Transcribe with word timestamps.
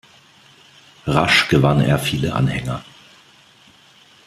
Rasch 1.05 1.47
gewann 1.47 1.79
er 1.79 1.99
viele 1.99 2.33
Anhänger. 2.33 2.83